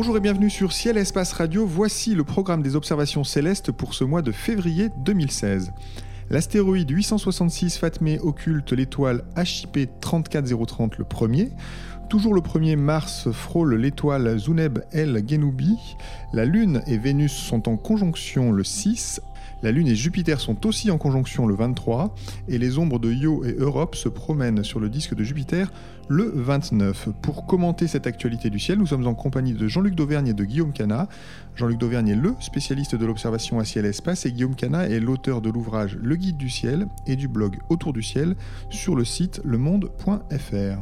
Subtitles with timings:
[0.00, 1.66] Bonjour et bienvenue sur Ciel Espace Radio.
[1.66, 5.72] Voici le programme des observations célestes pour ce mois de février 2016.
[6.32, 11.50] L'astéroïde 866 Fatmé occulte l'étoile HIP 34030 le premier.
[12.08, 15.76] Toujours le premier Mars frôle l'étoile Zuneb El Genoubi.
[16.32, 19.20] La Lune et Vénus sont en conjonction le 6
[19.62, 22.14] la Lune et Jupiter sont aussi en conjonction le 23
[22.48, 25.70] et les ombres de Io et Europe se promènent sur le disque de Jupiter
[26.08, 27.10] le 29.
[27.22, 30.44] Pour commenter cette actualité du ciel, nous sommes en compagnie de Jean-Luc Dauvergne et de
[30.44, 31.08] Guillaume Cana.
[31.54, 35.00] Jean-Luc Dauvergne est le spécialiste de l'observation à ciel et espace et Guillaume Cana est
[35.00, 38.34] l'auteur de l'ouvrage Le guide du ciel et du blog Autour du ciel
[38.70, 40.78] sur le site lemonde.fr.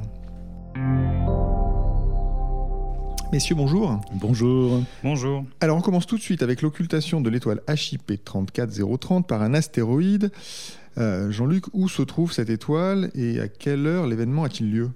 [3.31, 4.01] Messieurs, bonjour.
[4.15, 4.83] Bonjour.
[5.05, 5.45] Bonjour.
[5.61, 10.31] Alors on commence tout de suite avec l'occultation de l'étoile HIP 34030 par un astéroïde.
[10.97, 14.91] Euh, Jean-Luc, où se trouve cette étoile et à quelle heure l'événement a-t-il lieu?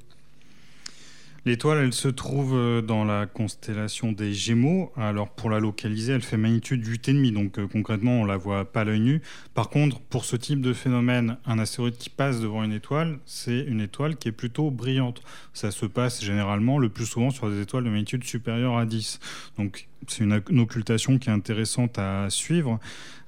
[1.45, 4.93] L'étoile, elle se trouve euh, dans la constellation des Gémeaux.
[4.97, 8.83] Alors pour la localiser, elle fait magnitude 8,5, donc euh, concrètement, on la voit pas
[8.83, 9.23] à l'œil nu.
[9.53, 13.59] Par contre, pour ce type de phénomène, un astéroïde qui passe devant une étoile, c'est
[13.59, 15.21] une étoile qui est plutôt brillante.
[15.53, 19.19] Ça se passe généralement le plus souvent sur des étoiles de magnitude supérieure à 10.
[19.59, 22.79] Donc c'est une, occultation qui est intéressante à suivre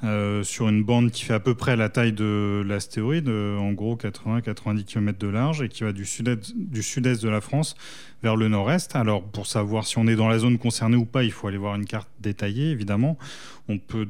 [0.03, 3.73] euh, sur une bande qui fait à peu près la taille de l'astéroïde, euh, en
[3.73, 6.53] gros 80-90 km de large, et qui va du sud-est
[6.83, 7.75] sud de la France
[8.23, 8.97] vers le nord-est.
[8.97, 11.59] Alors pour savoir si on est dans la zone concernée ou pas, il faut aller
[11.59, 13.17] voir une carte détaillée, évidemment.
[13.69, 14.07] On peut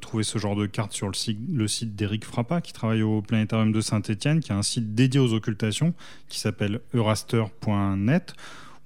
[0.00, 3.20] trouver ce genre de carte sur le site, le site d'Éric Frappa, qui travaille au
[3.20, 5.92] Planétarium de Saint-Étienne, qui a un site dédié aux occultations,
[6.28, 8.34] qui s'appelle euraster.net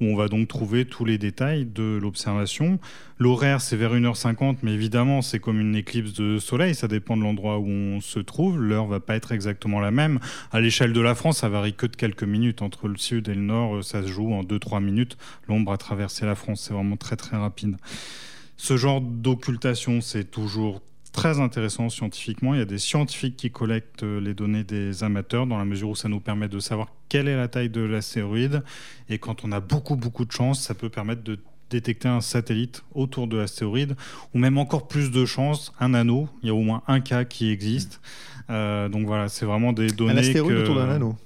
[0.01, 2.79] où on va donc trouver tous les détails de l'observation.
[3.19, 7.23] L'horaire, c'est vers 1h50, mais évidemment, c'est comme une éclipse de soleil, ça dépend de
[7.23, 8.61] l'endroit où on se trouve.
[8.61, 10.19] L'heure va pas être exactement la même.
[10.53, 12.63] À l'échelle de la France, ça varie que de quelques minutes.
[12.63, 15.17] Entre le sud et le nord, ça se joue en 2-3 minutes.
[15.49, 17.77] L'ombre a traversé la France, c'est vraiment très très rapide.
[18.57, 22.55] Ce genre d'occultation, c'est toujours très intéressant scientifiquement.
[22.55, 25.91] Il y a des scientifiques qui collectent euh, les données des amateurs dans la mesure
[25.91, 28.63] où ça nous permet de savoir quelle est la taille de l'astéroïde.
[29.09, 31.39] Et quand on a beaucoup, beaucoup de chance, ça peut permettre de
[31.71, 33.95] détecter un satellite autour de l'astéroïde,
[34.35, 36.29] ou même encore plus de chance, un anneau.
[36.43, 38.01] Il y a au moins un cas qui existe.
[38.51, 40.13] Euh, donc voilà, c'est vraiment des données.
[40.13, 41.17] Un astéroïde autour d'un anneau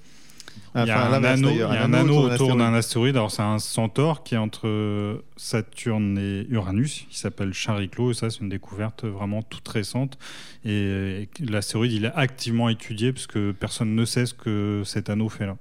[0.74, 3.16] il y a un, anneau, autour d'un astéroïde.
[3.16, 7.06] Alors, c'est un centaure qui est entre Saturne et Uranus.
[7.10, 8.10] Il s'appelle Chariclo.
[8.10, 10.18] Et ça, c'est une découverte vraiment toute récente.
[10.64, 15.28] Et l'astéroïde, il est activement étudié parce que personne ne sait ce que cet anneau
[15.28, 15.56] fait là.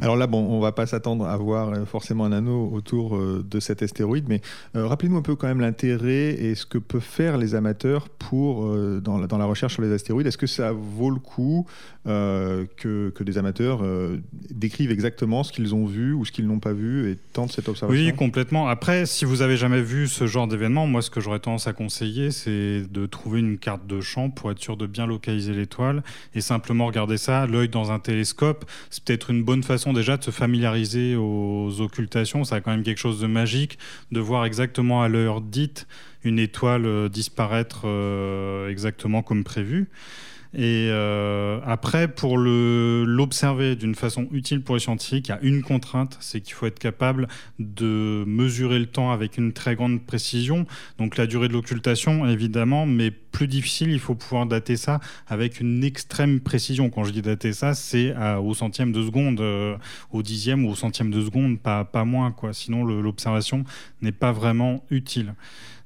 [0.00, 3.44] Alors là, bon, on va pas s'attendre à voir euh, forcément un anneau autour euh,
[3.48, 4.40] de cet astéroïde, mais
[4.74, 8.66] euh, rappelez-nous un peu quand même l'intérêt et ce que peuvent faire les amateurs pour
[9.00, 10.26] dans, la, recherche sur les astéroïdes.
[10.26, 11.66] Est-ce que ça vaut le coup
[12.04, 13.82] que, des amateurs
[14.50, 17.68] décrivent exactement ce qu'ils ont vu ou ce qu'ils n'ont pas vu et tentent cette
[17.68, 18.04] observation?
[18.04, 18.68] Oui, complètement.
[18.68, 21.72] Après, si vous avez jamais vu ce genre d'événement, moi, ce que j'aurais tendance à
[21.72, 26.02] conseiller, c'est de trouver une carte de champ pour être sûr de bien localiser l'étoile
[26.34, 28.64] et simplement regarder ça, l'œil dans un télescope.
[28.90, 32.44] C'est peut-être une bonne façon déjà de se familiariser aux occultations.
[32.44, 33.78] Ça a quand même quelque chose de magique
[34.12, 35.86] de voir exactement à l'heure dite
[36.24, 39.88] une étoile euh, disparaître euh, exactement comme prévu.
[40.54, 45.62] Et euh, après, pour l'observer d'une façon utile pour les scientifiques, il y a une
[45.62, 50.66] contrainte, c'est qu'il faut être capable de mesurer le temps avec une très grande précision.
[50.98, 55.60] Donc la durée de l'occultation, évidemment, mais plus difficile, il faut pouvoir dater ça avec
[55.60, 56.88] une extrême précision.
[56.88, 59.76] Quand je dis dater ça, c'est au centième de seconde, euh,
[60.10, 62.32] au dixième ou au centième de seconde, pas, pas moins.
[62.32, 62.54] Quoi.
[62.54, 63.64] Sinon, l'observation
[64.00, 65.34] n'est pas vraiment utile.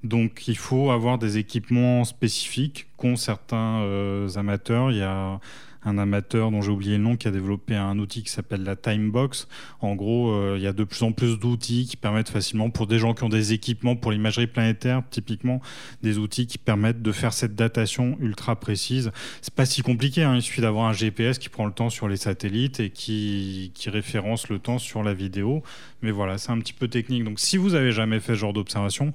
[0.04, 4.90] Donc il faut avoir des équipements spécifiques qu'ont certains euh, amateurs.
[4.90, 5.40] Il y a
[5.84, 8.76] un amateur dont j'ai oublié le nom qui a développé un outil qui s'appelle la
[8.76, 9.48] Timebox.
[9.80, 12.86] En gros, euh, il y a de plus en plus d'outils qui permettent facilement pour
[12.86, 15.60] des gens qui ont des équipements pour l'imagerie planétaire, typiquement
[16.02, 19.10] des outils qui permettent de faire cette datation ultra précise.
[19.40, 20.34] C'est pas si compliqué, hein.
[20.34, 23.88] il suffit d'avoir un GPS qui prend le temps sur les satellites et qui, qui
[23.88, 25.62] référence le temps sur la vidéo.
[26.02, 27.24] Mais voilà, c'est un petit peu technique.
[27.24, 29.12] Donc si vous avez jamais fait ce genre d'observation,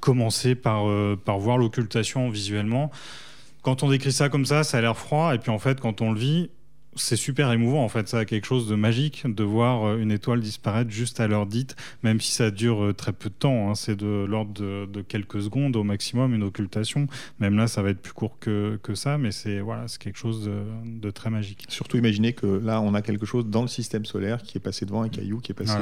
[0.00, 2.90] commencer par, euh, par voir l'occultation visuellement.
[3.62, 6.00] Quand on décrit ça comme ça, ça a l'air froid, et puis en fait, quand
[6.00, 6.50] on le vit,
[6.98, 8.08] c'est super émouvant en fait.
[8.08, 11.46] Ça a quelque chose de magique de voir euh, une étoile disparaître juste à l'heure
[11.46, 13.70] dite, même si ça dure euh, très peu de temps.
[13.70, 13.74] Hein.
[13.74, 17.06] C'est de l'ordre de, quelques secondes au maximum une occultation.
[17.38, 20.50] Même là, ça va être plus court que, que ça, mais c'est voilà, quelque chose
[20.84, 21.64] de, très magique.
[21.68, 24.84] Surtout imaginez que là, on a quelque chose dans le système solaire qui est passé
[24.84, 25.78] devant un caillou qui est passé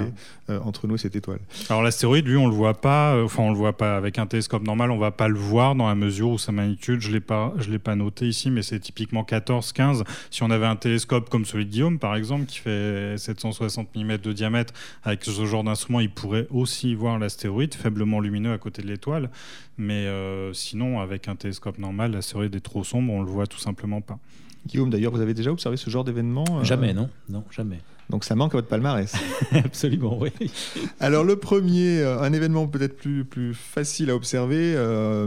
[0.50, 1.40] euh, entre nous cette étoile.
[1.68, 3.22] Alors l'astéroïde, lui, on le voit pas.
[3.24, 4.90] Enfin, on le voit pas avec un télescope normal.
[4.90, 7.70] On va pas le voir dans la mesure où sa magnitude, je l'ai pas, je
[7.70, 10.04] l'ai pas noté ici, mais c'est typiquement 14-15.
[10.30, 14.18] Si on avait un télescope comme celui de Guillaume, par exemple, qui fait 760 mm
[14.18, 14.72] de diamètre,
[15.02, 19.30] avec ce genre d'instrument, il pourrait aussi voir l'astéroïde faiblement lumineux à côté de l'étoile.
[19.78, 23.58] Mais euh, sinon, avec un télescope normal, l'astéroïde est trop sombre, on le voit tout
[23.58, 24.18] simplement pas.
[24.66, 26.64] Guillaume, d'ailleurs, vous avez déjà observé ce genre d'événement euh?
[26.64, 27.78] Jamais, non, non, jamais.
[28.08, 29.12] Donc ça manque à votre palmarès.
[29.52, 30.30] Absolument, oui.
[31.00, 34.76] Alors le premier, euh, un événement peut-être plus, plus facile à observer,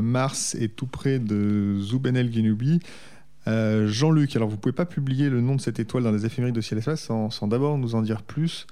[0.02, 2.80] Mars est tout près de Zoubenel Genubi.
[3.50, 6.56] Euh, Jean-Luc, alors vous pouvez pas publier le nom de cette étoile dans les éphémérides
[6.56, 8.68] de ciel espace sans, d'abord nous en dire plus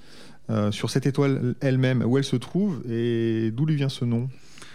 [0.50, 4.30] euh, sur cette étoile elle-même, où elle se trouve et d'où lui vient ce nom?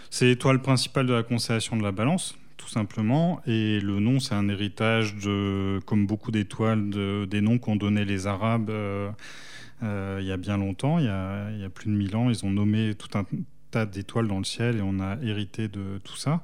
[0.09, 4.35] C'est l'étoile principale de la constellation de la Balance, tout simplement, et le nom c'est
[4.35, 6.89] un héritage de, comme beaucoup d'étoiles,
[7.27, 8.69] des noms qu'ont donnés les Arabes.
[8.69, 12.15] Euh, il y a bien longtemps, il y a, il y a, plus de 1000
[12.15, 13.25] ans, ils ont nommé tout un
[13.71, 16.41] tas d'étoiles dans le ciel et on a hérité de tout ça.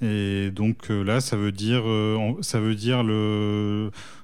[0.00, 3.02] Et donc euh, là, ça veut dire, euh, ça veut dire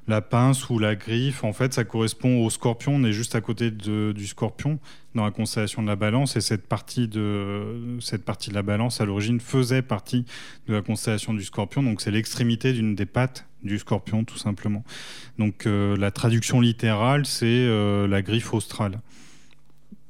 [0.06, 1.42] la pince ou la griffe.
[1.42, 2.94] En fait, ça correspond au scorpion.
[2.94, 4.78] On est juste à côté du scorpion
[5.14, 6.36] dans la constellation de la balance.
[6.36, 10.24] Et cette partie de, cette partie de la balance, à l'origine, faisait partie
[10.68, 11.82] de la constellation du scorpion.
[11.82, 14.84] Donc c'est l'extrémité d'une des pattes du scorpion, tout simplement.
[15.38, 17.66] Donc euh, la traduction littérale, c'est
[18.06, 19.00] la griffe australe.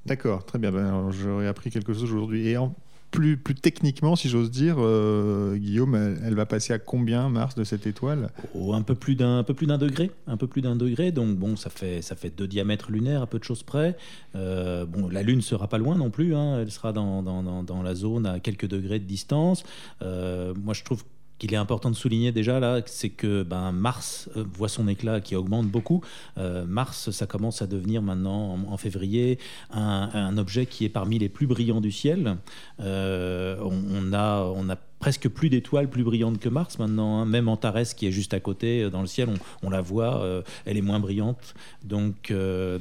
[0.05, 0.71] D'accord, très bien.
[0.71, 2.49] Ben, J'aurais appris quelque chose aujourd'hui.
[2.49, 2.75] Et en
[3.15, 7.63] plus, plus techniquement, si j'ose dire, euh, Guillaume, elle, va passer à combien Mars de
[7.63, 8.31] cette étoile?
[8.57, 11.13] Oh, Un peu plus d'un peu plus d'un degré, un peu plus d'un degré.
[11.13, 13.97] Donc bon, ça fait ça fait deux diamètres lunaires à peu de choses près.
[14.35, 16.35] Euh, bon, la Lune sera pas loin non plus.
[16.35, 16.59] Hein.
[16.61, 19.63] elle sera dans, dans, dans, la zone à quelques degrés de distance.
[20.03, 21.05] Euh, moi, je trouve
[21.45, 25.21] qu'il est important de souligner déjà là, c'est que ben, Mars euh, voit son éclat
[25.21, 26.03] qui augmente beaucoup.
[26.39, 29.39] Euh, Mars, ça commence à devenir maintenant en, février
[29.71, 32.39] un, objet qui est parmi les plus brillants du ciel.
[32.81, 37.19] Euh, on, a, on a presque plus d'étoiles plus brillantes que Mars maintenant.
[37.19, 37.27] Hein.
[37.27, 39.29] Même Antares, qui est juste à côté dans le ciel,
[39.63, 41.55] on, la voit, elle est moins brillante.
[41.83, 42.33] Donc,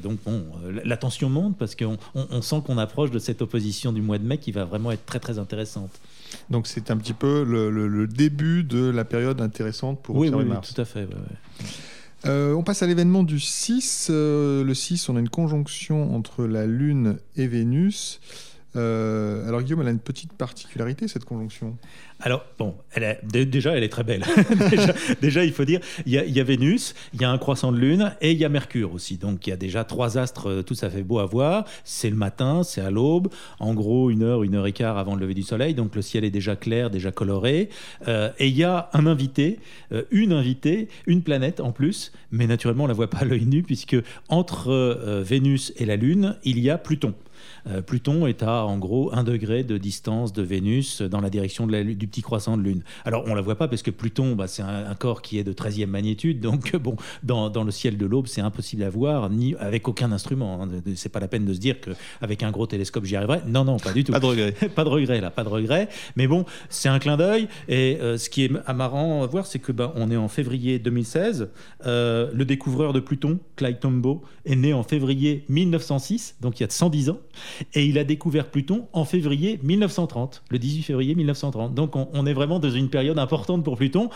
[0.02, 0.46] donc bon,
[0.84, 4.38] l'attention monte parce qu'on on sent qu'on approche de cette opposition du mois de mai
[4.38, 6.00] qui va vraiment être très très intéressante.
[6.50, 10.50] Donc c'est un petit peu le, début de la période intéressante pour oui, observer oui,
[10.50, 10.74] Mars.
[10.74, 11.08] tout à fait.
[12.26, 14.08] Euh, on passe à l'événement du 6.
[14.10, 18.20] Euh, le 6, on a une conjonction entre la Lune et Vénus.
[18.76, 21.76] Euh, alors Guillaume, elle a une petite particularité, cette conjonction.
[22.20, 24.24] Alors, bon, elle déjà, elle est très belle.
[25.20, 28.14] déjà, il faut dire, il y, a, Vénus, il y a un croissant de lune
[28.20, 29.18] et il y a Mercure aussi.
[29.18, 31.66] Donc, il y a déjà trois astres, euh, tout ça fait beau à voir.
[31.84, 33.28] C'est le matin, c'est à l'aube,
[33.58, 35.74] en gros, une heure, une heure et quart avant le lever du soleil.
[35.74, 37.68] Donc, le ciel est déjà clair, déjà coloré.
[38.08, 39.58] Euh, et il y a un invité,
[40.10, 42.12] une invitée, une planète en plus.
[42.30, 43.96] Mais naturellement, on la voit pas à l'œil nu, puisque
[44.28, 47.14] entre Vénus et la Lune, il y a Pluton.
[47.66, 51.66] Euh, Pluton est à en gros un degré de distance de Vénus dans la direction
[51.66, 52.82] de la, du petit croissant de Lune.
[53.04, 55.52] Alors on la voit pas parce que Pluton, bah, c'est un, corps qui est de
[55.52, 59.54] 13e magnitude, donc bon, dans, dans le ciel de l'aube, c'est impossible à voir, ni
[59.56, 60.62] avec aucun instrument.
[60.62, 60.68] Hein.
[60.94, 63.40] C'est pas la peine de se dire qu'avec un gros télescope j'y arriverai.
[63.46, 64.12] Non, non, pas du tout.
[64.12, 64.52] pas de regret.
[64.74, 65.88] pas de regret là, pas de regret.
[66.16, 67.48] Mais bon, c'est un clin d'œil.
[67.68, 70.78] Et euh, ce qui est marrant à voir, c'est que bah, on est en février
[70.78, 71.48] 2016.
[71.86, 76.66] Euh, le découvreur de Pluton, Clyde Tombaugh, est né en février 1906, donc il y
[76.66, 77.18] a 110 ans.
[77.74, 81.74] Et il a découvert Pluton en février 1930, le 18 février 1930.
[81.74, 84.10] Donc on, est vraiment dans une période importante pour Pluton.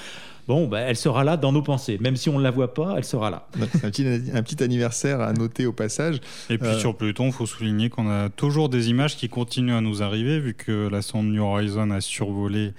[0.46, 1.98] Bon, bah, elle sera là dans nos pensées.
[2.00, 3.48] Même si on ne la voit pas, elle sera là.
[3.60, 6.20] un petit, un petit anniversaire à noter au passage.
[6.48, 9.74] Et puis euh, sur Pluton, il faut souligner qu'on a toujours des images qui continuent
[9.74, 12.72] à nous arriver, vu que la sonde New Horizon a survolé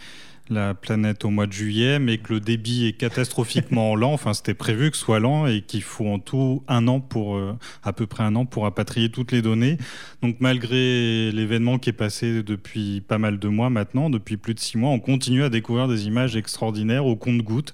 [0.49, 4.13] la planète au mois de juillet, mais que le débit est catastrophiquement lent.
[4.13, 7.35] Enfin, c'était prévu que ce soit lent et qu'il faut en tout un an pour,
[7.35, 9.77] euh, à peu près un an pour rapatrier toutes les données.
[10.21, 14.59] Donc, malgré l'événement qui est passé depuis pas mal de mois maintenant, depuis plus de
[14.59, 17.73] six mois, on continue à découvrir des images extraordinaires au compte-gouttes.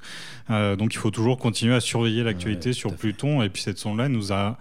[0.49, 3.41] Euh, donc, il faut toujours continuer à surveiller l'actualité sur Pluton.
[3.41, 4.57] Et puis, cette sonde-là nous a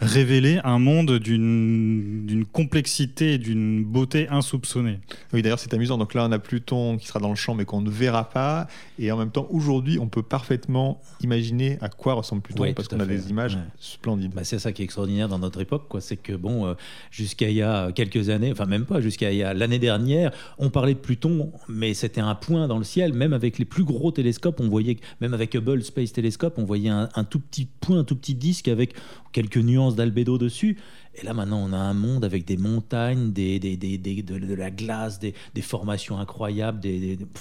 [0.00, 4.98] révéler un monde d'une complexité et d'une beauté insoupçonnée.
[5.32, 5.98] Oui, d'ailleurs, c'est amusant.
[5.98, 8.66] Donc là, on a Pluton qui sera dans le champ, mais qu'on ne verra pas.
[8.98, 13.00] Et en même temps, aujourd'hui, on peut parfaitement imaginer à quoi ressemble Pluton, parce qu'on
[13.00, 14.32] a des images splendides.
[14.34, 16.00] Bah, c'est ça qui est extraordinaire dans notre époque, quoi.
[16.00, 16.74] C'est que, bon, euh,
[17.10, 20.98] jusqu'à il y a quelques années, enfin, même pas, jusqu'à l'année dernière, on parlait de
[20.98, 23.12] Pluton, mais c'était un point dans le ciel.
[23.12, 26.90] Même avec les plus gros télescopes, on voyait, même avec Hubble Space Telescope, on voyait
[26.90, 28.94] un, un tout petit point, un tout petit disque avec
[29.34, 30.78] quelques nuances d'albédo dessus.
[31.16, 36.18] Et là, maintenant, on a un monde avec des montagnes, de, la glace, des, formations
[36.18, 36.80] incroyables.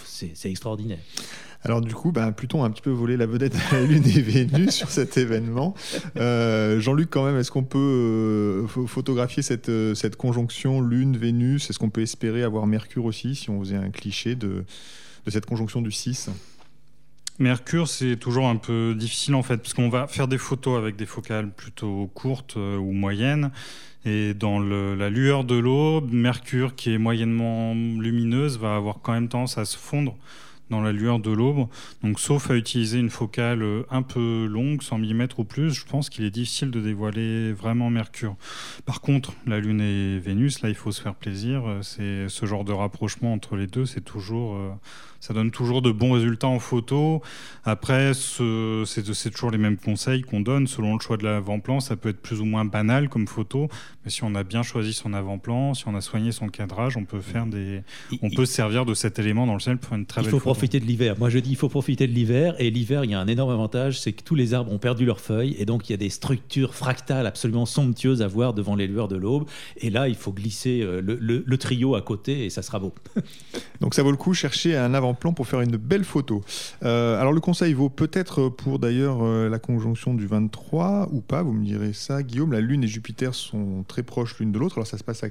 [0.04, 1.00] c'est extraordinaire.
[1.66, 4.04] Alors du coup, bah, Pluton a un petit peu volé la vedette à la Lune
[4.06, 5.76] et Vénus sur cet événement.
[6.18, 11.90] Euh, Jean-Luc, quand même, est-ce qu'on peut euh, photographier cette, euh, conjonction Lune-Vénus Est-ce qu'on
[11.90, 14.66] peut espérer avoir Mercure aussi, si on faisait un cliché de
[15.30, 16.30] cette conjonction du 6
[17.40, 20.96] Mercure, c'est toujours un peu difficile en fait, parce qu'on va faire des photos avec
[20.96, 23.52] des focales plutôt courtes euh, ou moyennes.
[24.06, 29.30] Et dans la lueur de l'aube, Mercure, qui est moyennement lumineuse, va avoir quand même
[29.30, 30.18] tendance à se fondre
[30.74, 31.68] dans la lueur de l'aube.
[32.04, 35.86] Donc, sauf à utiliser une focale euh, un peu longue, 100 mm ou plus, je
[35.86, 38.36] pense qu'il est difficile de dévoiler vraiment Mercure.
[38.86, 41.64] Par contre, la Lune et Vénus, là, il faut se faire plaisir.
[41.68, 44.58] Euh, c'est ce genre de rapprochement entre les deux, c'est toujours
[45.24, 47.22] ça donne toujours de bons résultats en photo.
[47.64, 51.80] Après, c'est toujours les mêmes conseils qu'on donne selon le choix de l'avant-plan.
[51.80, 53.70] Ça peut être plus ou moins banal comme photo,
[54.04, 57.06] mais si on a bien choisi son avant-plan, si on a soigné son cadrage, on
[57.06, 57.84] peut faire des,
[58.22, 60.44] on peut se servir de cet élément dans le ciel pour une très belle photo.
[60.64, 61.16] De l'hiver.
[61.20, 62.56] Moi, je dis, il faut profiter de l'hiver.
[62.58, 65.06] Et l'hiver, il y a un énorme avantage, c'est que tous les arbres ont perdu
[65.06, 68.74] leurs feuilles, et donc il y a des structures fractales absolument somptueuses à voir devant
[68.74, 69.46] les lueurs de l'aube.
[69.76, 72.94] Et là, il faut glisser euh, le, trio à côté, et ça sera beau.
[73.82, 76.42] donc ça vaut le coup chercher un avant plan pour faire une belle photo.
[76.84, 81.44] Euh, alors le conseil vaut peut-être pour d'ailleurs euh, la conjonction du 23 ou pas,
[81.44, 82.24] vous me direz ça.
[82.24, 85.26] Guillaume, la Lune et Jupiter sont très proches l'une de l'autre, alors ça se passe
[85.26, 85.28] à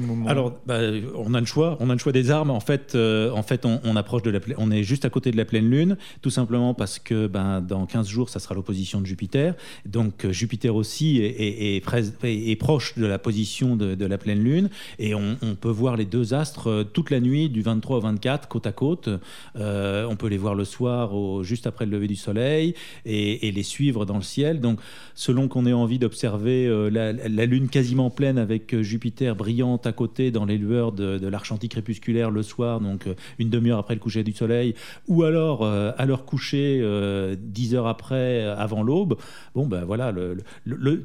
[0.00, 0.78] moment Alors, bah,
[1.16, 1.76] on a le choix.
[1.80, 2.50] On a le choix des armes.
[2.50, 5.36] En fait, euh, en fait, on, approche de la, on est juste à côté de
[5.36, 9.06] la pleine lune, tout simplement parce que ben, dans 15 jours, ça sera l'opposition de
[9.06, 9.54] Jupiter.
[9.86, 15.36] Donc euh, Jupiter aussi est, proche de la position de, la pleine lune, et on,
[15.60, 18.72] peut voir les deux astres euh, toute la nuit, du 23 au 24, côte à
[18.72, 19.08] côte.
[19.54, 22.74] on peut les voir le soir, juste après le lever du soleil,
[23.04, 24.60] et, les suivre dans le ciel.
[24.60, 24.80] Donc,
[25.14, 30.44] selon qu'on ait envie d'observer la lune quasiment pleine avec Jupiter brillant à côté dans
[30.44, 34.24] les lueurs de, de l'arc crépusculaire le soir, donc euh, une demi-heure après le coucher
[34.24, 34.74] du soleil,
[35.08, 39.16] ou alors euh, à leur coucher euh, dix heures après, avant l'aube,
[39.54, 40.12] bon ben voilà,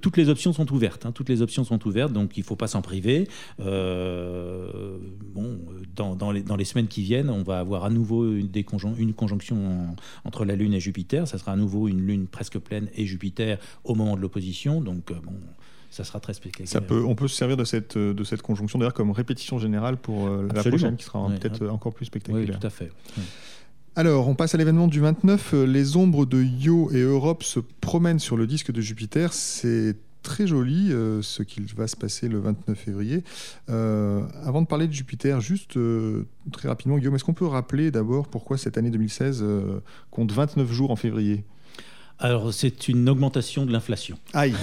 [0.02, 1.06] toutes les options sont ouvertes.
[1.06, 3.28] Hein, toutes les options sont ouvertes, donc il ne faut pas s'en priver.
[3.60, 3.68] bon,
[5.96, 9.96] dans, les, semaines qui viennent, on va avoir à nouveau une conjonction
[10.26, 11.28] entre la Lune et Jupiter.
[11.28, 14.82] Ça sera à nouveau une Lune presque pleine et Jupiter au moment de l'opposition.
[14.82, 15.34] Donc bon
[15.90, 16.70] ça sera très spectaculaire.
[16.70, 19.98] Ça peut, on peut se servir de cette, de cette conjonction d'ailleurs comme répétition générale
[19.98, 22.50] pour euh, la prochaine qui sera peut-être encore plus spectaculaire.
[22.50, 22.92] Oui, tout à fait.
[23.96, 25.54] Alors, on passe à l'événement du 29.
[25.54, 29.34] Les ombres de Io et Europe se promènent sur le disque de Jupiter.
[29.34, 33.24] C'est très joli euh, ce qu'il va se passer le 29 février.
[33.70, 35.80] Euh, avant de parler de Jupiter, juste
[36.52, 39.44] très rapidement, Guillaume, est-ce qu'on peut rappeler d'abord pourquoi cette année 2016
[40.12, 41.44] compte 29 jours en février?
[42.20, 44.18] Alors, c'est une augmentation de l'inflation.
[44.34, 44.54] Aïe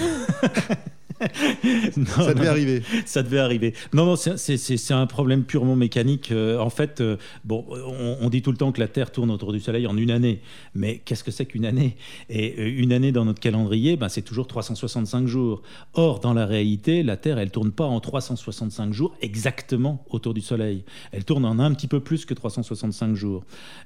[2.06, 2.82] ça devait arriver.
[3.06, 3.74] Ça devait arriver.
[3.92, 6.30] Non, non, c'est un problème purement mécanique.
[6.32, 7.64] Euh, en fait, euh, bon,
[8.20, 10.40] on, dit tout le temps que la Terre tourne autour du Soleil en une année.
[10.74, 11.96] Mais qu'est-ce que c'est qu'une année?
[12.28, 15.62] Et euh, une année dans notre calendrier, ben, c'est toujours 365 jours.
[15.94, 20.40] Or, dans la réalité, la Terre, elle tourne pas en 365 jours exactement autour du
[20.40, 20.84] Soleil.
[21.12, 23.44] Elle tourne en un petit peu plus que 365 jours.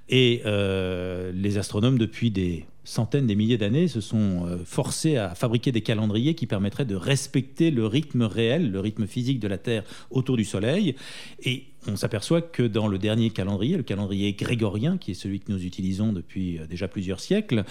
[0.09, 5.73] Et les astronomes, depuis des centaines, des milliers d'années, se sont euh, forcés à fabriquer
[5.73, 9.85] des calendriers qui permettraient de respecter le rythme réel, le rythme physique de la Terre
[10.11, 10.97] autour du Soleil.
[11.43, 15.53] Et on s'aperçoit que dans le dernier calendrier, le calendrier grégorien, qui est celui que
[15.53, 17.65] nous utilisons depuis euh, déjà plusieurs siècles,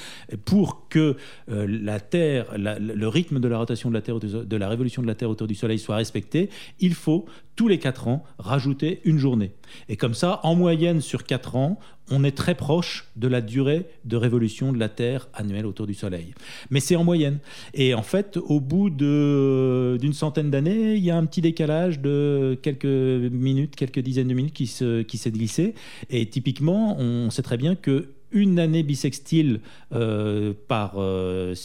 [0.46, 1.18] pour que
[1.50, 5.08] euh, la Terre, le rythme de la rotation de la Terre, de la révolution de
[5.08, 9.18] la Terre autour du Soleil soit respecté, il faut tous les quatre ans rajouter une
[9.18, 9.52] journée.
[9.90, 13.86] Et comme ça, en moyenne sur quatre ans, on est très proche de la durée
[14.06, 16.34] de révolution de la Terre annuelle autour du Soleil.
[16.70, 17.40] Mais c'est en moyenne.
[17.74, 22.58] Et en fait, au bout d'une centaine d'années, il y a un petit décalage de
[22.62, 25.76] quelques minutes, quelques dizaines de minutes qui s'est glissé.
[26.10, 29.62] Et typiquement, on sait très bien que une année bissextile
[29.94, 30.96] euh, par...
[30.98, 31.56] Euh,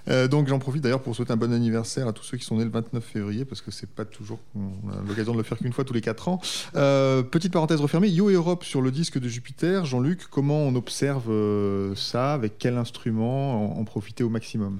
[0.08, 2.56] Euh, donc j'en profite d'ailleurs pour souhaiter un bon anniversaire à tous ceux qui sont
[2.56, 5.72] nés le 29 février, parce que c'est pas toujours a l'occasion de le faire qu'une
[5.72, 6.40] fois tous les 4 ans.
[6.74, 9.84] Euh, petite parenthèse refermée, Yo Europe sur le disque de Jupiter.
[9.84, 12.34] Jean-Luc, comment on observe euh, ça?
[12.34, 13.78] Avec quel instrument?
[13.78, 14.78] En, profiter au maximum?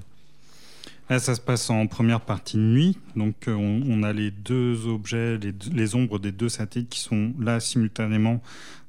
[1.09, 2.99] Ça se passe en première partie de nuit.
[3.17, 7.61] Donc, on, a les deux objets, les, les, ombres des deux satellites qui sont là
[7.61, 8.41] simultanément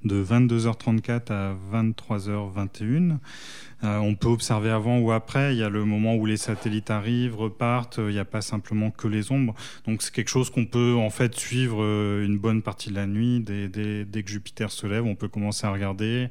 [0.03, 3.17] de 22h34 à 23h21.
[3.83, 5.53] Euh, on peut observer avant ou après.
[5.53, 7.97] Il y a le moment où les satellites arrivent, repartent.
[7.97, 9.53] Il n'y a pas simplement que les ombres.
[9.85, 13.07] Donc c'est quelque chose qu'on peut en fait suivre euh, une bonne partie de la
[13.07, 13.41] nuit.
[13.41, 16.29] Dès, que Jupiter se lève, on peut commencer à regarder.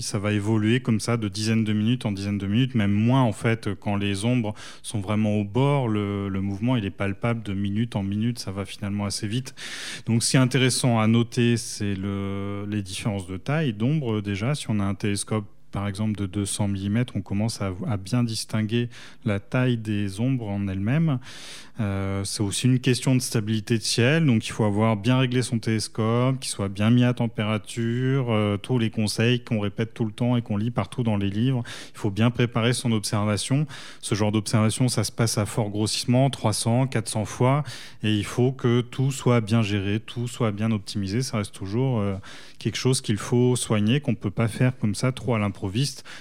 [0.00, 3.22] ça va évoluer comme ça de dizaines de minutes en dizaines de minutes, même moins
[3.22, 5.88] en fait quand les ombres sont vraiment au bord.
[5.88, 8.38] Le, mouvement il est palpable de minute en minute.
[8.38, 9.54] Ça va finalement assez vite.
[10.06, 11.94] Donc ce qui est intéressant à noter, c'est
[12.68, 14.54] les différences de taille d'ombre déjà.
[14.54, 18.88] Si on a un télescope par exemple de 200 mm, on commence à, bien distinguer
[19.24, 21.18] la taille des ombres en elles-mêmes.
[21.80, 25.40] Euh, c'est aussi une question de stabilité de ciel, donc il faut avoir bien réglé
[25.40, 30.04] son télescope, qu'il soit bien mis à température, euh, tous les conseils qu'on répète tout
[30.04, 31.62] le temps et qu'on lit partout dans les livres.
[31.94, 33.66] Il faut bien préparer son observation.
[34.00, 37.64] Ce genre d'observation, ça se passe à fort grossissement, 300, 400 fois,
[38.02, 41.22] et il faut que tout soit bien géré, tout soit bien optimisé.
[41.22, 42.16] Ça reste toujours euh,
[42.58, 45.38] quelque chose qu'il faut soigner, qu'on ne peut pas faire comme ça trop à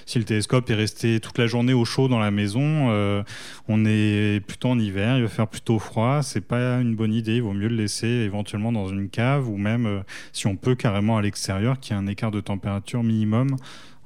[0.06, 3.24] Si le télescope est resté toute la journée au chaud dans la maison, euh,
[3.68, 7.38] on est plutôt en hiver, il va faire plutôt froid, c'est pas une bonne idée,
[7.38, 10.76] il vaut mieux le laisser éventuellement dans une cave ou même euh, si on peut
[10.76, 13.56] carrément à l'extérieur, qui a un écart de température minimum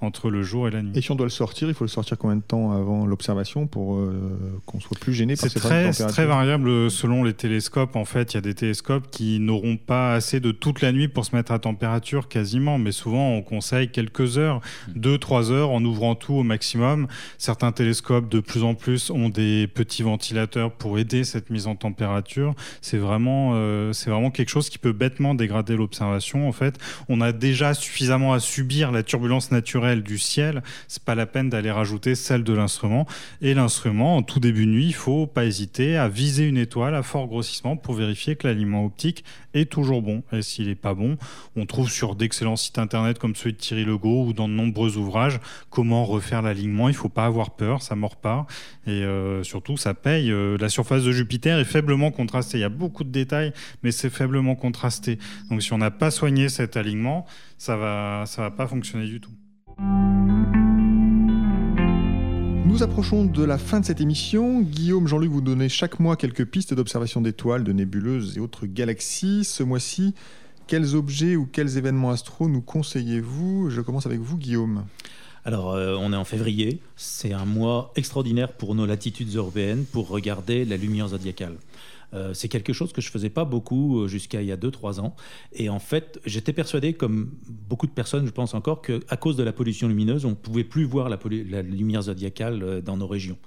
[0.02, 0.92] entre le jour et la nuit.
[0.96, 3.66] Et si on doit le sortir, il faut le sortir combien de temps avant l'observation
[3.66, 7.96] pour euh, qu'on soit plus gêné par C'est très, très variable selon les télescopes.
[7.96, 11.08] En fait, il y a des télescopes qui n'auront pas assez de toute la nuit
[11.08, 14.62] pour se mettre à température quasiment, mais souvent on conseille quelques heures,
[14.96, 17.08] 2-3 heures en ouvrant tout au maximum.
[17.38, 21.76] Certains télescopes de plus en plus ont des petits ventilateurs pour aider cette mise en
[21.76, 22.54] température.
[22.82, 26.48] C'est vraiment, euh, c'est vraiment quelque chose qui peut bêtement dégrader l'observation.
[26.48, 26.78] En fait,
[27.10, 31.50] on a déjà suffisamment à subir la turbulence naturelle du ciel, c'est pas la peine
[31.50, 33.06] d'aller rajouter celle de l'instrument.
[33.42, 36.96] Et l'instrument, en tout début de nuit, il faut pas hésiter à viser une étoile
[36.96, 39.24] à fort grossissement pour vérifier que l'aliment optique
[39.54, 40.24] est toujours bon.
[40.32, 41.18] Et s'il n'est pas bon,
[41.56, 44.98] on trouve sur d'excellents sites internet comme celui de Thierry Legault ou dans de nombreux
[44.98, 46.90] ouvrages comment refaire l'alignement.
[46.90, 48.46] Il faut pas avoir peur, ça mord pas.
[48.88, 50.32] Et euh, surtout, ça paye.
[50.32, 52.58] Euh, la surface de Jupiter est faiblement contrastée.
[52.58, 55.18] Il y a beaucoup de détails, mais c'est faiblement contrasté.
[55.50, 57.26] Donc si on n'a pas soigné cet alignement,
[57.58, 59.32] ça va, ça va pas fonctionner du tout.
[62.66, 64.62] Nous approchons de la fin de cette émission.
[64.62, 69.44] Guillaume, Jean-Luc, vous donnez chaque mois quelques pistes d'observation d'étoiles, de nébuleuses et autres galaxies.
[69.44, 70.14] Ce mois-ci,
[70.68, 73.70] quels objets ou quels événements astro nous conseillez-vous?
[73.70, 74.86] Je commence avec vous, Guillaume.
[75.46, 76.80] Alors, euh, on est en février.
[76.96, 81.56] C'est un mois extraordinaire pour nos latitudes européennes pour regarder la lumière zodiacale.
[82.16, 85.00] Euh, c'est quelque chose que je faisais pas beaucoup euh, jusqu'à il y a 2-3
[85.02, 85.16] ans.
[85.54, 89.44] Et en fait, j'étais persuadé, comme beaucoup de personnes, je pense encore, qu'à cause de
[89.44, 91.20] la pollution lumineuse, on ne pouvait plus voir la,
[91.62, 93.38] lumière zodiacale dans nos régions.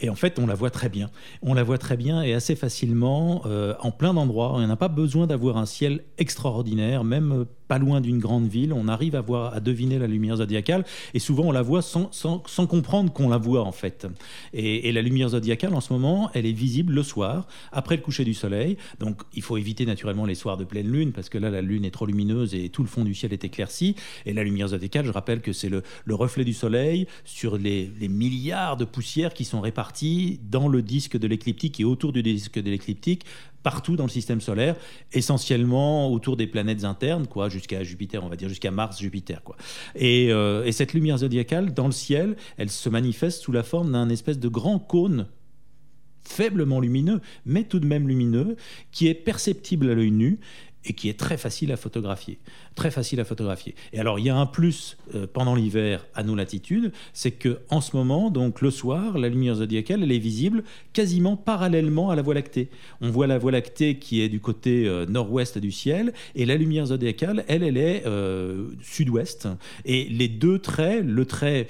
[0.00, 1.10] Et en fait, on la voit très bien.
[1.40, 3.44] On la voit très bien et assez facilement
[3.80, 4.52] en plein d'endroits.
[4.54, 8.86] On n'a pas besoin d'avoir un ciel extraordinaire, même pas loin d'une grande ville, on
[8.86, 12.66] arrive à voir, à deviner la lumière zodiacale, et souvent on la voit sans, sans,
[12.66, 14.06] comprendre qu'on la voit en fait.
[14.52, 18.24] Et, la lumière zodiacale en ce moment, elle est visible le soir, après le coucher
[18.24, 18.76] du soleil.
[19.00, 21.86] Donc il faut éviter naturellement les soirs de pleine lune, parce que là la lune
[21.86, 23.96] est trop lumineuse et tout le fond du ciel est éclairci.
[24.26, 27.90] Et la lumière zodiacale, je rappelle que c'est le, le, reflet du soleil sur les,
[27.98, 32.22] les milliards de poussières qui sont réparties dans le disque de l'écliptique et autour du
[32.22, 33.24] disque de l'écliptique
[33.62, 34.76] partout dans le système solaire,
[35.12, 39.56] essentiellement autour des planètes internes, quoi, jusqu'à Jupiter, on va dire jusqu'à Mars, Jupiter, quoi.
[39.94, 43.92] Et, euh, et, cette lumière zodiacale dans le ciel, elle se manifeste sous la forme
[43.92, 45.26] d'un espèce de grand cône
[46.22, 48.56] faiblement lumineux, mais tout de même lumineux,
[48.90, 50.38] qui est perceptible à l'œil nu
[50.84, 52.38] et qui est très facile à photographier.
[52.74, 53.74] Très facile à photographier.
[53.92, 57.60] Et alors, il y a un plus euh, pendant l'hiver à nos latitudes, c'est que
[57.70, 62.16] en ce moment, donc le soir, la lumière zodiacale, elle est visible quasiment parallèlement à
[62.16, 62.68] la Voie lactée.
[63.00, 66.56] On voit la Voie lactée qui est du côté euh, nord-ouest du ciel, et la
[66.56, 69.48] lumière zodiacale, elle, elle est euh, sud-ouest.
[69.84, 71.66] Et les deux traits, le trait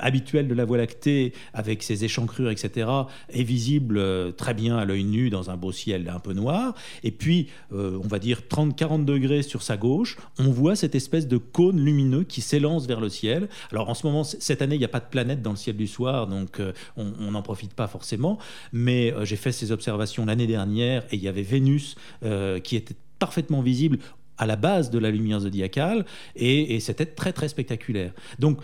[0.00, 2.88] habituel de la Voie lactée avec ses échancrures, etc.,
[3.30, 4.00] est visible
[4.36, 6.74] très bien à l'œil nu dans un beau ciel un peu noir.
[7.02, 11.36] Et puis, on va dire 30-40 degrés sur sa gauche, on voit cette espèce de
[11.36, 13.48] cône lumineux qui s'élance vers le ciel.
[13.72, 15.76] Alors en ce moment, cette année, il n'y a pas de planète dans le ciel
[15.76, 18.38] du soir, donc euh, on n'en profite pas forcément.
[18.72, 22.76] Mais euh, j'ai fait ces observations l'année dernière et il y avait Vénus euh, qui
[22.76, 23.98] était parfaitement visible
[24.38, 26.04] à la base de la lumière zodiacale
[26.34, 28.12] et, c'était très très spectaculaire.
[28.38, 28.60] Donc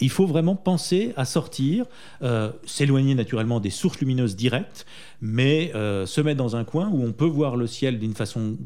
[0.00, 1.86] il faut vraiment penser à sortir,
[2.66, 4.84] s'éloigner naturellement des sources lumineuses directes,
[5.22, 8.58] mais se mettre dans un coin où on peut voir le ciel d'une façon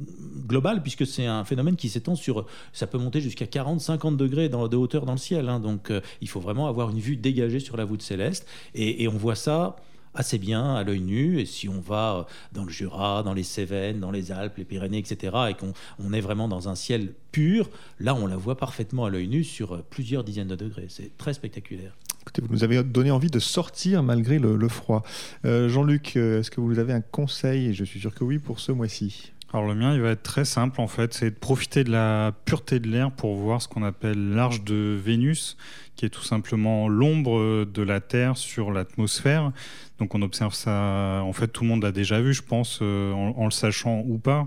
[0.48, 4.56] globale, puisque c'est un phénomène qui s'étend sur, ça peut monter jusqu'à 40-50 degrés de
[4.76, 5.48] hauteur dans le ciel.
[5.48, 5.60] Hein.
[5.60, 9.16] donc euh, il faut vraiment avoir une vue dégagée sur la voûte céleste, et on
[9.16, 9.76] voit ça
[10.14, 11.40] assez bien à l'œil nu.
[11.40, 14.64] Et si on va euh, dans le Jura, dans les Cévennes, dans les Alpes, les
[14.64, 18.56] Pyrénées, etc., et qu'on on est vraiment dans un ciel pur, là, on la voit
[18.56, 20.86] parfaitement à l'œil nu sur euh, plusieurs dizaines de degrés.
[20.88, 21.96] C'est très spectaculaire.
[22.22, 25.02] Écoutez, vous nous avez donné envie de sortir malgré le, froid.
[25.44, 29.32] Jean-Luc, est-ce que vous avez un conseil, je suis sûr que oui, pour ce mois-ci
[29.52, 32.32] alors le mien, il va être très simple en fait, c'est de profiter de la
[32.44, 35.56] pureté de l'air pour voir ce qu'on appelle l'arche de Vénus,
[35.98, 39.52] qui est tout simplement l'ombre de la Terre sur l'atmosphère.
[39.98, 43.12] Donc on observe ça, en fait tout le monde l'a déjà vu, je pense, euh,
[43.12, 44.46] en, le sachant ou pas,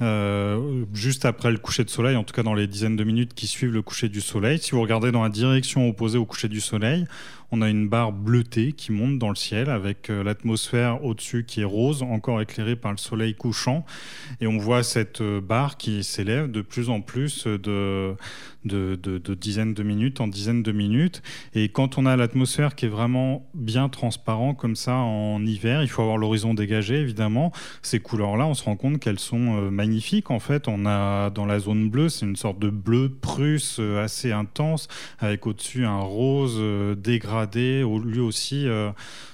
[0.00, 3.34] euh, juste après le coucher de soleil, en tout cas dans les dizaines de minutes
[3.34, 4.60] qui suivent le coucher du soleil.
[4.60, 7.04] Si vous regardez dans la direction opposée au coucher du soleil,
[7.50, 11.62] on a une barre bleutée qui monte dans le ciel avec euh, l'atmosphère au-dessus qui
[11.62, 13.84] est rose, encore éclairée par le soleil couchant.
[14.40, 18.14] Et on voit cette barre qui s'élève de plus en plus de,
[18.64, 20.91] dizaines de minutes en dizaines de minutes.
[21.54, 25.88] Et quand on a l'atmosphère qui est vraiment bien transparent comme ça en hiver, il
[25.88, 27.52] faut avoir l'horizon dégagé évidemment.
[27.82, 30.30] Ces couleurs-là, on se rend compte qu'elles sont euh, magnifiques.
[30.30, 34.02] En fait, on a dans la zone bleue, c'est une sorte de bleu prusse euh,
[34.02, 38.66] assez intense avec au-dessus un rose euh, dégradé, lui aussi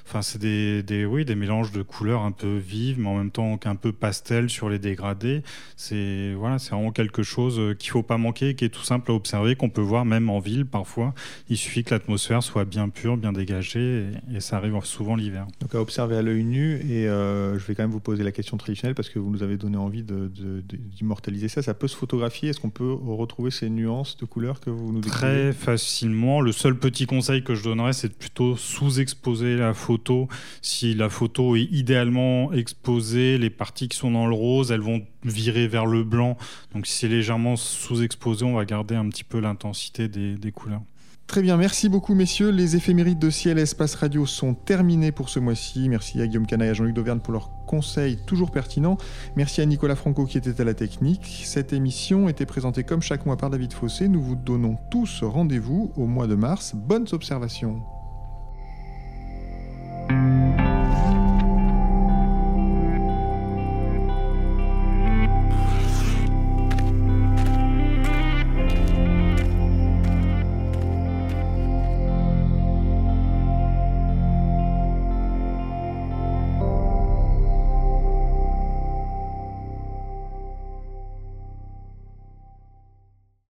[0.08, 3.30] Enfin, c'est des, des, oui, des mélanges de couleurs un peu vives, mais en même
[3.30, 5.42] temps qu'un peu pastel sur les dégradés.
[5.76, 9.14] C'est voilà, c'est vraiment quelque chose qu'il faut pas manquer, qui est tout simple à
[9.14, 11.12] observer, qu'on peut voir même en ville parfois.
[11.50, 15.46] Il suffit que l'atmosphère soit bien pure, bien dégagée, et, ça arrive souvent l'hiver.
[15.60, 18.32] Donc à observer à l'œil nu, et euh, je vais quand même vous poser la
[18.32, 21.62] question traditionnelle parce que vous nous avez donné envie d'immortaliser ça.
[21.62, 22.50] Ça peut se photographier?
[22.50, 25.20] Est-ce qu'on peut retrouver ces nuances de couleurs que vous nous décrivez?
[25.20, 26.40] Très facilement.
[26.40, 30.28] Le seul petit conseil que je donnerais, c'est de plutôt sous-exposer la photo
[30.62, 35.04] si la photo est idéalement exposée, les parties qui sont dans le rose, elles vont
[35.24, 36.36] virer vers le blanc.
[36.74, 40.82] Donc si c'est légèrement sous-exposé, on va garder un petit peu l'intensité des, couleurs.
[41.28, 42.48] Très bien, merci beaucoup messieurs.
[42.48, 45.90] Les éphémérides de Ciel Espace Radio sont terminées pour ce mois-ci.
[45.90, 48.96] Merci à Guillaume Canaille et à Jean-Luc Dauvergne pour leurs conseils toujours pertinents.
[49.36, 51.42] Merci à Nicolas Franco qui était à la technique.
[51.44, 54.08] Cette émission était présentée comme chaque mois par David Fossé.
[54.08, 56.74] Nous vous donnons tous rendez-vous au mois de mars.
[56.74, 57.82] Bonnes observations.